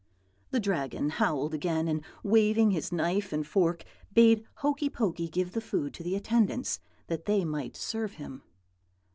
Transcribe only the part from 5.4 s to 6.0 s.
the food